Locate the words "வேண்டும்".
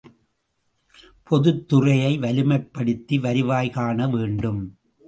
4.07-4.61